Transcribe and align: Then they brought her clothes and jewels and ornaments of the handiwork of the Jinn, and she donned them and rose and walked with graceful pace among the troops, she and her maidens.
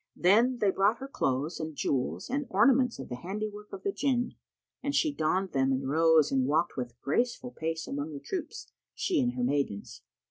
Then 0.15 0.57
they 0.57 0.71
brought 0.71 0.97
her 0.97 1.07
clothes 1.07 1.59
and 1.59 1.75
jewels 1.75 2.27
and 2.27 2.47
ornaments 2.49 2.97
of 2.97 3.07
the 3.07 3.17
handiwork 3.17 3.71
of 3.71 3.83
the 3.83 3.91
Jinn, 3.91 4.33
and 4.81 4.95
she 4.95 5.13
donned 5.13 5.51
them 5.51 5.71
and 5.71 5.87
rose 5.87 6.31
and 6.31 6.47
walked 6.47 6.75
with 6.75 6.99
graceful 7.01 7.51
pace 7.51 7.87
among 7.87 8.13
the 8.13 8.19
troops, 8.19 8.71
she 8.95 9.21
and 9.21 9.33
her 9.33 9.43
maidens. 9.43 10.01